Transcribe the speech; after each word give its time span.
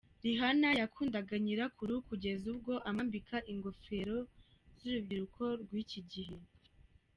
Rihanna 0.23 0.69
yakundaga 0.81 1.33
nyirakuru 1.45 1.93
kugeza 2.07 2.43
ubwo 2.53 2.73
amwambika 2.87 3.37
ingofero 3.51 4.17
z'urubyiruko 4.79 5.43
rw'iki 5.61 6.01
gihe. 6.11 6.35